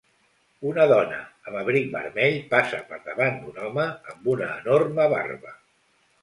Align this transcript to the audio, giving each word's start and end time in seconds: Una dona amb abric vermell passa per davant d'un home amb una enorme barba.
Una 0.69 0.85
dona 0.91 1.17
amb 1.51 1.59
abric 1.59 1.85
vermell 1.95 2.37
passa 2.53 2.79
per 2.95 2.99
davant 3.11 3.37
d'un 3.43 3.61
home 3.69 3.87
amb 4.15 4.31
una 4.35 4.49
enorme 4.63 5.07
barba. 5.15 5.55